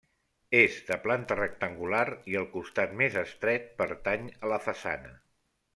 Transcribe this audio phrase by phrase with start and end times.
[0.59, 5.19] És de planta rectangular i el costat més estret pertany a la façana.